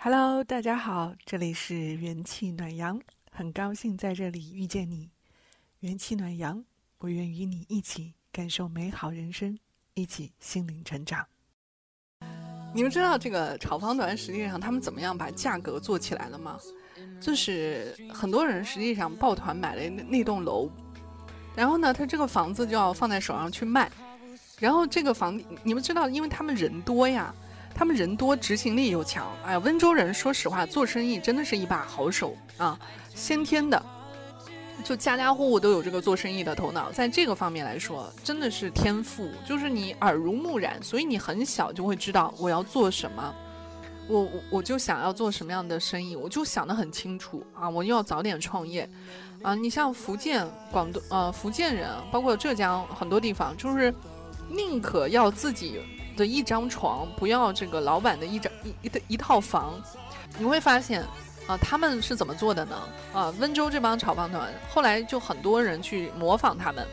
[0.00, 3.00] Hello，大家好，这里是元气暖阳，
[3.32, 5.10] 很高兴在这里遇见你。
[5.80, 6.64] 元气暖阳，
[6.98, 9.58] 我愿与你一起感受美好人生，
[9.94, 11.26] 一起心灵成长。
[12.72, 16.56] 你们知道这个炒房团实际上他们怎么样把价格做起来了吗？
[17.20, 20.70] 就是很多人实际上抱团买了那那栋楼，
[21.56, 23.90] 然后呢，他这个房子就要放在手上去卖，
[24.60, 27.34] 然后这个房你们知道，因为他们人多呀，
[27.74, 29.26] 他们人多，执行力又强。
[29.44, 32.78] 哎呀，温州人说实话做生意真的是一把好手啊，
[33.14, 33.80] 先天的。
[34.84, 43.34] 就家家户户都有这个做生意的头脑，在这个方面来说，真的是天赋，就是你耳濡目染，所以你很小就会知道我要做什么，
[44.06, 48.88] 我我我就想要做什么样的生意，我就想得很清楚啊，我要早点创业，
[49.42, 53.92] 啊，你像福建、广东呃福建人，包括浙江很多地方，就是
[54.48, 55.80] 宁可要自己
[56.18, 59.80] 的一张床，不要这个老板的一张一一一套房，
[60.36, 61.02] 你会发现。
[61.48, 62.76] 啊，他们是怎么做的呢？
[63.14, 66.86] 啊，温州这帮炒房团后来就很多人去模仿他们，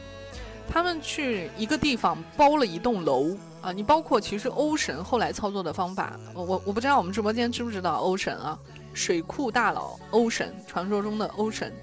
[0.65, 3.73] 他们去一个地方包了一栋楼啊。
[3.73, 8.57] 你包括其实欧神后来操作的方法，我我我不知道我们直播间知不知道欧神啊？
[8.93, 11.73] 水库大佬欧神，传说中的欧神，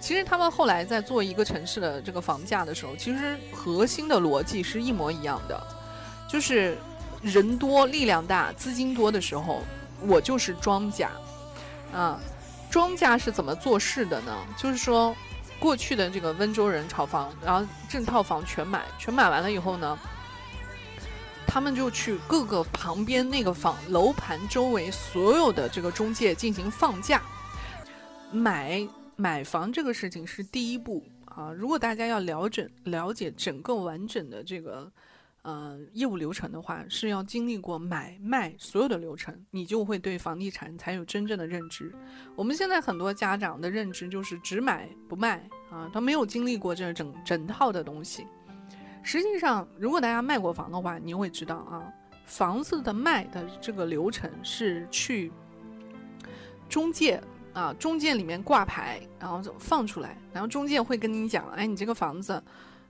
[0.00, 5.60] 其实他们后来在做一个城市的这个房价的时候，其实核心的逻辑是一模一样的，
[6.32, 6.78] 就是
[7.20, 9.62] 人多力量大资金多的时候，
[10.00, 11.10] 我就是庄家。
[11.92, 12.18] 啊，
[12.70, 14.34] 庄家是怎么做事的呢？
[14.56, 15.14] 就是说，
[15.60, 19.98] 过去的这个温州人炒房，然后整套房全买，全买完了以后呢，
[21.46, 27.20] 他们就去各个旁边那个房楼盘周围所有的这个中介进行放价。
[28.30, 34.90] 买买房这个事情是第一步啊，如果大家要了解了解整个完整的这个。
[35.42, 41.92] 呃，业务流程的话是要经历过买卖所有的流程，你就会对房地产才有真正的认知。
[42.36, 48.24] 我们现在很多家长的认知就是只买不卖啊，他没有经历过这整整套的东西。
[49.02, 51.92] 实际上，如果大家卖过房的话，你会知道啊，
[52.24, 55.32] 房子的卖的这个流程是去
[56.68, 57.20] 中介
[57.52, 62.40] 啊，中介里面挂牌，然后放出来，然后中介会跟你讲，哎，你这个房子。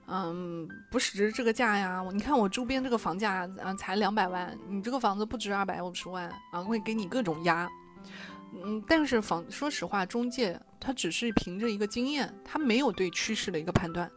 [0.07, 2.03] 嗯，不值这个价呀！
[2.11, 7.69] 你看我周边这个房价啊，才两百万，你这个房子不值二百五十万啊，会给你各种压。
[8.53, 14.11] 嗯，但是房说实话，中介他只是凭着一个经验，他没有对趋势的一个判断，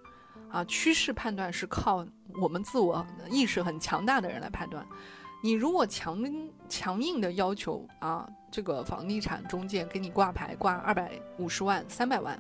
[0.51, 2.05] 啊，趋势判断是靠
[2.41, 4.85] 我们自我意识很强大的人来判断。
[5.43, 6.21] 你如果强
[6.69, 12.37] 强硬的要求啊，这个房地产中介给你挂牌挂二百五十万、三百万，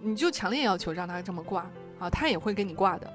[0.00, 1.68] 你就强烈要求让他这么挂。
[2.02, 3.12] 啊，他也会给你挂的，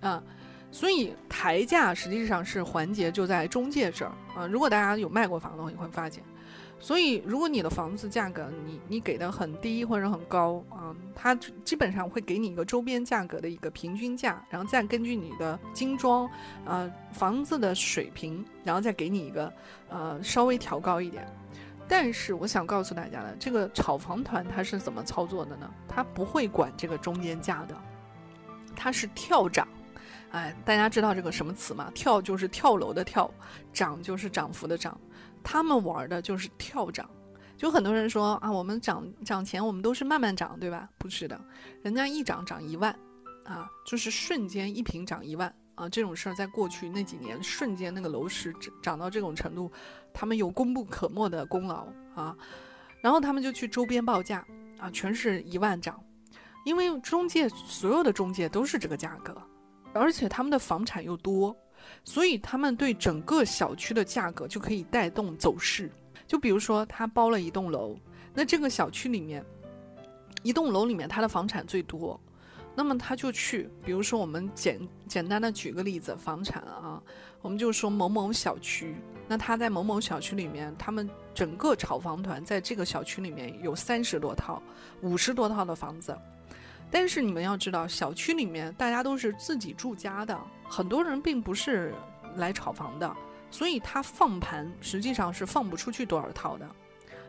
[0.00, 0.22] 啊，
[0.70, 4.46] 所以抬价实际上是环节就在中介这儿啊。
[4.46, 6.24] 如果大家有卖过房的话，你会发现，
[6.78, 11.34] 所以如果你的房子价格你你给的很低或者很高啊，他
[11.66, 16.26] 基本上会给你一个周边价格的一个平均价，然后再根据你的精装
[16.64, 19.52] 啊房子的水平，然后再给你一个
[19.90, 21.26] 呃稍微调高一点。
[21.86, 25.68] 但是我想告诉大家的，这个炒房团他是怎么操作的呢？
[25.86, 27.76] 他不会管这个中间价的。
[28.82, 29.68] 它是跳涨，
[30.30, 31.92] 哎，大家知道这个什么词吗？
[31.94, 33.30] 跳就是跳楼的跳，
[33.74, 34.98] 涨就是涨幅的涨，
[35.44, 37.06] 他们玩的就是跳涨。
[37.58, 40.88] 就很多人说啊，我们涨涨钱，我们都是慢慢涨，对吧？
[40.96, 41.38] 不是的，
[41.82, 42.90] 人家一涨涨一万，
[43.44, 49.70] 啊，就是瞬间一平涨一万啊，这种事儿在过去那几年，瞬间那个楼市涨涨到这种程度，
[50.14, 52.34] 他们有功不可没的功劳啊。
[53.02, 54.42] 然后他们就去周边报价
[54.78, 56.02] 啊，全是一万涨。
[56.64, 59.36] 因为中介所有的中介都是这个价格，
[59.92, 61.56] 而且他们的房产又多，
[62.04, 65.90] 所以他们对整个小区的价格就可以带动走势。
[66.26, 67.96] 就比如说他包了一栋楼，
[68.34, 69.44] 那这个小区里面，
[70.42, 72.20] 一栋楼里面他的房产最多，
[72.76, 77.02] 那么他就去，比如说我们简简单的举个例子，房产啊，
[77.40, 78.94] 我们就说某某小区，
[79.26, 84.62] 那他在某某小区里面，他们整个炒房团在这个小区里面有三十多套、
[85.00, 86.16] 五十多套的房子。
[86.90, 91.94] 但是你们要知道，小区里面大家都是自己住家的，很多人并不是
[92.36, 93.16] 来炒房的，
[93.50, 96.68] 所以他放盘实际上是放不出去多少套的。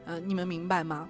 [0.05, 1.07] 嗯，你们明白吗？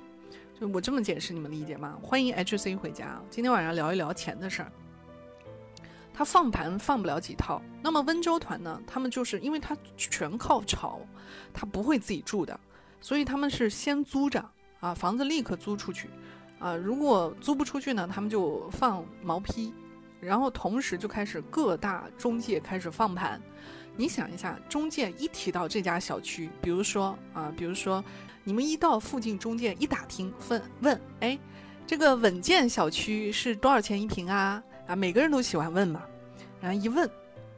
[0.60, 1.98] 就我这么解释，你们理解吗？
[2.04, 4.72] 欢迎 HC 回家，今天晚上聊一聊钱的事儿。
[6.14, 8.80] 他放盘放不了几套，那么温州团呢？
[8.86, 11.00] 他们就是因为他全靠炒，
[11.54, 12.60] 他不会自己住的，
[13.00, 14.44] 所以他们是先租着
[14.82, 16.10] 啊，房子立刻租出去。
[16.62, 19.74] 啊，如果租不出去呢，他们就放毛坯，
[20.20, 23.42] 然后同时就开始各大中介开始放盘，
[23.98, 28.04] 你想一下，中介一提到这家小区，比如说啊，比如说
[28.44, 31.38] 你们一到附近，中介一打听，问问，哎，
[31.88, 34.64] 这个稳健小区是多少钱一平啊？
[34.86, 36.04] 啊，每个人都喜欢问嘛。
[36.62, 37.10] 然后一问，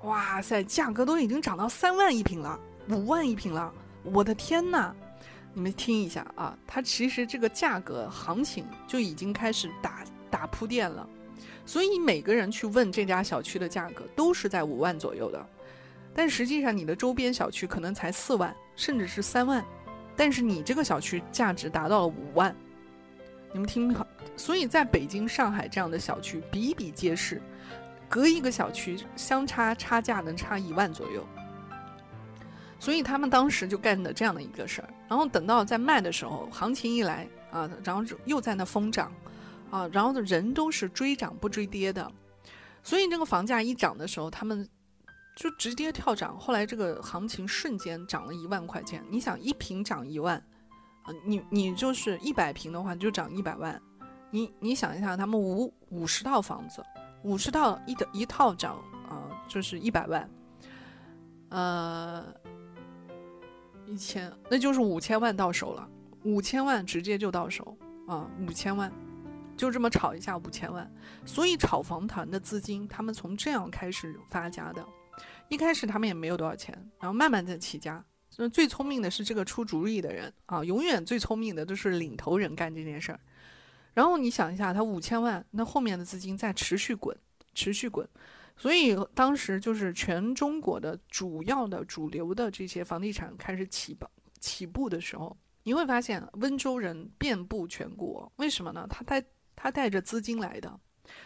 [0.04, 2.58] 哇塞，价格都已经涨到三万一平了，
[2.90, 3.70] 五万一平了，
[4.04, 4.96] 我的天呐！
[5.54, 11.08] 你们听一下啊，它其实这个价格行情就已经开始打打铺垫了，
[11.66, 15.46] 所以每个人去问这家小区的价格都是在五万左右的。
[16.16, 19.64] 但实际上，你的周边小区可能才四万，甚至是三万，
[20.16, 22.56] 但是你这个小区价值达到了五万，
[23.52, 24.06] 你们听好。
[24.36, 27.40] 所以，在北京、上海这样的小区比比皆是，
[28.10, 31.28] 隔一个小区相差差价能差一万左右。
[32.84, 39.10] 所以他们当时就干的这样的一个事儿，然后等到在卖的时候，行情一来啊，然后又在那疯涨，
[39.72, 42.12] 啊，然后人都是追涨不追跌的，
[42.84, 44.68] 所以这个房价一涨的时候，他们。
[45.36, 49.04] 就直接跳涨，后来这个行情瞬间涨了一万块钱。
[49.10, 50.38] 你想一平涨一万，
[51.02, 53.82] 啊，你你就是一百平的话就涨一百万。
[54.30, 56.84] 你你想一下，他们五五十套房子，
[57.24, 58.76] 五十套一的一套涨
[59.10, 60.30] 啊，就是一百万，
[61.50, 62.24] 呃，
[63.94, 65.88] 一千那就是五千万到手了，
[66.24, 68.92] 五千万直接就到手啊，五千万
[69.56, 70.92] 就这么炒一下五千万。
[71.26, 74.84] 所以炒房团的资金，他们从这样开始发家的。
[75.48, 78.04] 一开始他们也没有多少钱，然后慢慢在起家。
[78.38, 83.20] 那最聪明的是这个出主意的人啊，永远最聪明的都是领头人干这件事儿。
[83.94, 87.16] 然后你想一下，他五千万，那后面的资金在持续滚，
[87.54, 88.10] 持续滚。
[88.56, 94.08] 所以当时就是全中国的主要的主流的这些房地产开始起步
[94.40, 98.32] 起步的时候，你会发现温州人遍布全国。
[98.38, 98.86] 为什么呢？
[98.90, 99.24] 他带
[99.56, 100.80] 他带着资金来的。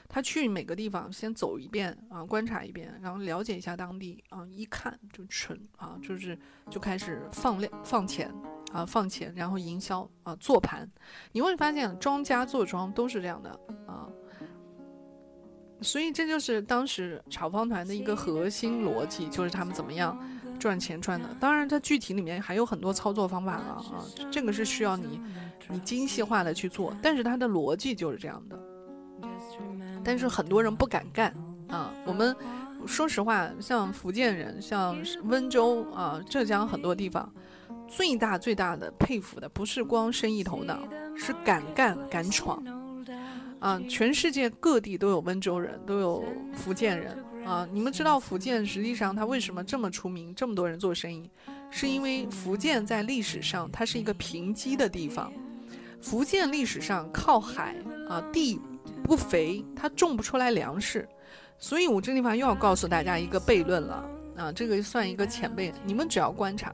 [0.09, 6.37] 他去每个地方先走一遍啊，观察一遍，然后了解一下当地啊，一看就纯啊，就是
[6.69, 8.33] 就开始放量放钱
[8.71, 10.89] 啊，放钱，然后营销啊，做盘。
[11.31, 13.51] 你会发现庄家做庄都是这样的
[13.85, 14.09] 啊，
[15.81, 20.17] 所以这就是当时炒房团的一个核心逻辑，就是他们怎么样
[20.59, 21.27] 赚钱赚的。
[21.39, 25.21] 当然，它具体里面还有很多操作方法了啊，这个是需要你
[25.69, 28.59] 你精细化的去做，但是它的逻辑就是这样的。
[30.03, 31.33] 但是很多人不敢干
[31.67, 31.91] 啊！
[32.05, 32.33] 我们
[32.85, 37.29] 说实话，像福建人，像温州啊、浙江很多地方，
[37.87, 40.79] 最大最大的佩服的不是光生意头脑，
[41.15, 42.63] 是敢干敢闯
[43.59, 43.81] 啊！
[43.89, 46.23] 全世界各地都有温州人，都有
[46.53, 47.67] 福建人啊！
[47.71, 51.29] 你们知道福建实际上它为什么这么出名，这么多人做生意，
[51.69, 55.31] 是因为福建在历史上它是一个贫瘠的地方，
[56.01, 57.75] 福建历史上靠海
[58.09, 58.59] 啊地。
[59.03, 61.07] 不肥，它种不出来粮食，
[61.57, 64.51] 所以我这地方又要告诉大家一个悖论了啊！
[64.51, 66.73] 这个算一个前辈，你们只要观察，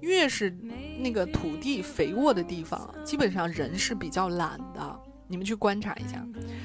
[0.00, 0.54] 越是
[0.98, 5.00] 那个土地肥沃的地方，基本上人是比较懒的。
[5.32, 6.22] 你们去观察一下，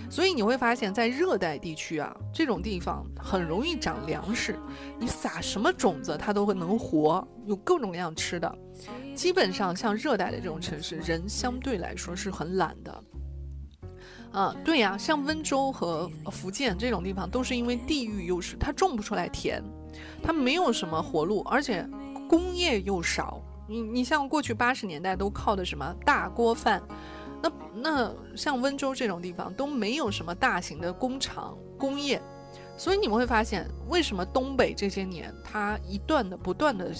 [0.10, 4.60] 所以你会发现在热带地区啊，这种地方很容易长粮食，
[5.00, 8.58] 你撒什么种子它都会能活，有各种各样吃的。
[9.16, 13.04] 基本上像热带的这种城市，人相对来说是很懒的。
[14.34, 19.64] 嗯，对呀，像温州和福建这种地方，都是因为地域优势，它种不出来田，
[20.22, 21.88] 它没有什么活路，而且
[22.28, 23.42] 工业又少。
[23.70, 26.82] 你你像过去八十年代都靠的什么大锅饭，
[27.42, 32.22] 那那像温州这种地方都没有什么大型的工厂工业，
[32.78, 36.92] 所以你们会发现，为什么东北这些年它一段的不断的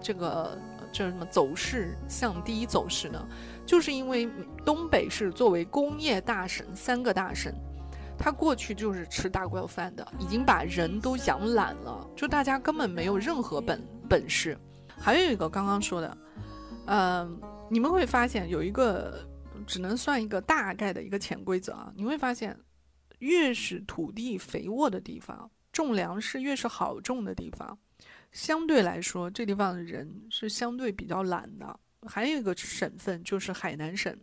[0.00, 0.58] 这个
[0.92, 3.24] 这什么走势向低走势呢？
[3.66, 4.28] 就是因为
[4.64, 7.52] 东北是作为工业大省，三个大省，
[8.18, 14.58] 它过去就是吃大锅饭的，已经把人都养懒了，就大家根本没有任何本本事。
[14.98, 16.18] 还有一个刚刚说的，
[16.86, 19.27] 嗯，你们会发现有一个
[19.68, 22.58] 只能算一个大概的一个潜规则啊，你会发现，
[23.18, 27.78] 越是土地肥沃的地方，种粮食越是好种的地方，
[28.32, 31.78] 相对来说，这地方的人是相对比较懒的。
[32.06, 34.16] 还有一个省份就是海南省，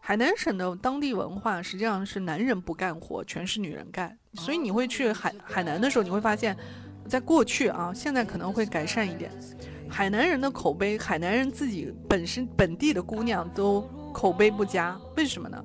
[0.00, 4.18] 海南省的当地文化实际上是男人不干活，全是女人干。
[4.34, 6.54] 所以你会去海海南的时候，你会发现，
[7.08, 9.30] 在过去啊，现在可能会改善一点。
[9.88, 13.80] 海南人的口碑，海南人自己本身本地的姑娘都
[14.14, 15.64] 口碑不佳，为什么呢？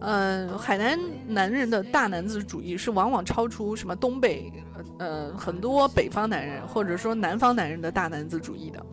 [0.00, 4.52] 嗯，海南男人的大男子主义是往往超出什么东北，
[4.98, 8.84] 呃，很多北方男人或者说南方男人的大男子主义的。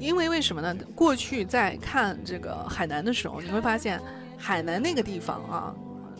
[0.00, 0.74] 因为为什么呢？
[0.94, 4.00] 过去在看这个海南的时候，你会发现，
[4.36, 5.74] 海南那个地方啊，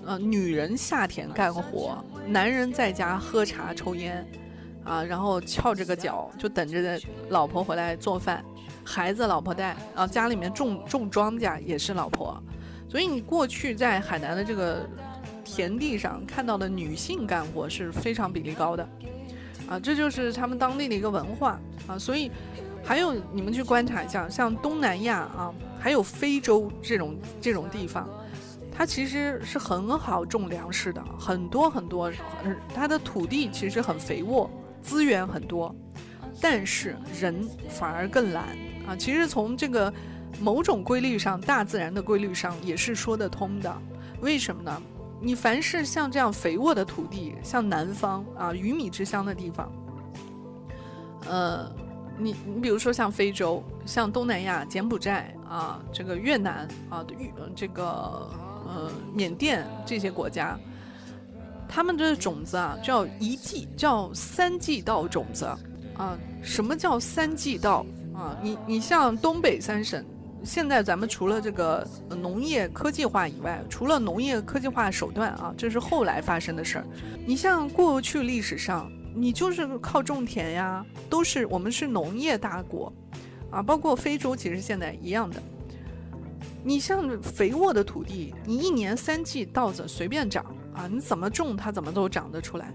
[0.05, 4.25] 呃，女人下田干活，男人在家喝茶抽烟，
[4.85, 8.45] 啊，然后翘着个脚就等着老婆回来做饭，
[8.85, 12.43] 孩子老婆带，然后家里面种种庄稼也是老婆，
[12.89, 14.89] 所以你过去在海南的这个
[15.45, 18.89] 田地上看到的女性干活是非常比例高的，
[19.69, 21.61] 啊，这就是他们当地的一个文化。
[21.87, 22.31] 啊，所以
[22.85, 28.09] 还有你们去观察一下，像东南亚啊，还有非洲这种这种地方。
[28.73, 32.11] 它其实是很好种粮食的，很多很多，
[32.75, 34.49] 它的土地其实很肥沃，
[34.83, 35.75] 资源很多，
[36.41, 38.57] 但是人反而更懒。
[38.91, 38.97] 啊。
[38.97, 39.93] 其实从这个
[40.41, 43.75] 某种规律上，大自然的规律上也是说得通的。
[44.21, 44.83] 为什么呢？
[45.21, 49.73] 你凡是像这样肥沃的土地，像南方啊，鱼米之乡的地方，
[51.29, 51.71] 呃，
[52.19, 58.29] 你你比如说像非洲、像东南亚、柬埔寨啊，这个越南啊，越这个。
[58.73, 60.57] 呃，缅甸这些国家，
[61.69, 65.45] 他们的种子啊，叫一季，叫三季稻种子
[65.97, 66.17] 啊。
[66.41, 67.85] 什么叫三季稻
[68.21, 68.37] 啊？
[68.43, 70.05] 你你像东北三省，
[70.45, 76.87] 现在咱们除了这个农业科技化以外，除了农业科技化手段啊，这是后来发生的事儿。
[77.27, 82.93] 你像过去历史上，你就是靠种田呀，都是我们是农业大国
[83.51, 85.43] 啊，包括非洲，其实现在一样的。
[86.63, 92.71] 你像肥沃的土地，你一年三季稻子随便长啊，你怎么种它怎么都长得出来。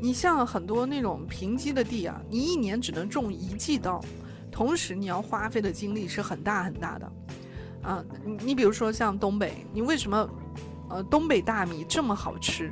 [0.00, 4.02] 你像很多那种贫瘠的地啊，你一年只能种一季稻，
[4.50, 7.12] 同时你要花费的精力是很大很大的。
[7.82, 10.30] 啊，你你比如说像东北，你为什么，
[10.90, 12.70] 呃，东北大米这么好吃？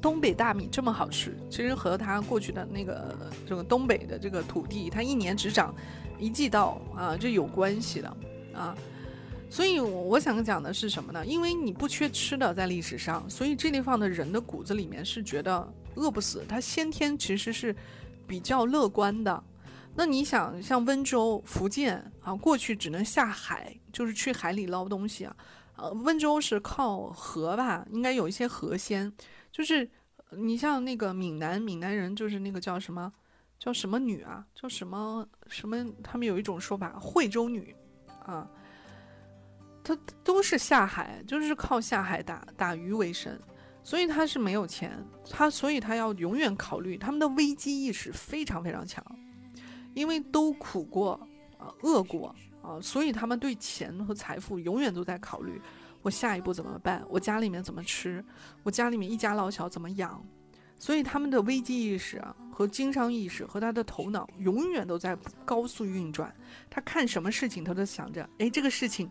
[0.00, 3.14] 东北大米这么好吃，其实和它过去的那个
[3.46, 5.74] 这个东北的这个土地，它一年只长
[6.18, 8.16] 一季稻啊，这有关系的
[8.54, 8.74] 啊。
[9.50, 11.26] 所以我想讲的是什么呢？
[11.26, 17.76] 因为你不缺吃的，在历史上，所以这地方的人的骨子里面是觉得饿不死，他先天其实是
[18.26, 19.44] 比较乐观的。
[19.94, 25.36] 那你想，像温州、福建啊，过去只能下海，就是去海里捞东西啊。
[25.76, 29.12] 呃，温州是靠河吧，应该有一些河鲜。
[29.50, 29.90] 就是
[30.30, 33.12] 你像那个闽南，闽南人就是那个叫什么，
[33.58, 34.46] 叫什么女啊？
[34.54, 35.84] 叫什么什么？
[36.02, 37.74] 他们有一种说法，惠州女
[38.24, 38.48] 啊。
[39.82, 43.36] 他都是下海，就是靠下海打打鱼为生，
[43.82, 49.02] 所以他是没有钱，他所以他要永远考虑他们的危机意识非常非常强，
[49.94, 51.12] 因为都苦过
[51.58, 55.60] 啊饿过啊，所以他们对钱和财富永远都在考虑，
[56.02, 57.04] 我下一步怎么办？
[57.08, 58.24] 我家里面怎么吃？
[58.62, 60.22] 我家里面一家老小怎么养？
[60.78, 66.34] 所以他们的危机意识啊和经商意识和他的头脑永远都在高速运转，
[66.70, 69.10] 他看什么事情他都想着，哎，这个事情。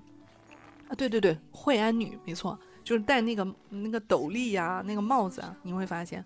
[0.87, 6.25] 啊，对对对，惠安女没错，就是戴那个那个斗笠呀，那个帽子啊，你会发现，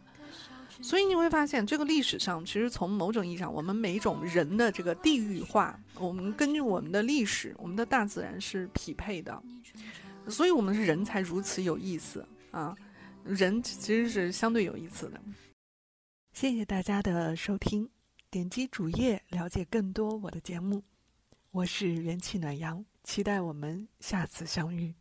[0.81, 9.41] 所以你会发现，这个历史上其实从某种意义上，我们每一种人的这个地域化，我们根据我们的历史，我们的大自然是匹配的，
[10.27, 12.75] 所以我们是人才如此有意思啊，
[13.23, 15.21] 人其实是相对有意思的。
[16.33, 17.89] 谢谢大家的收听，
[18.31, 20.83] 点击主页了解更多我的节目，
[21.51, 22.83] 我是元气暖阳。
[23.03, 24.93] 期待我们下次相遇。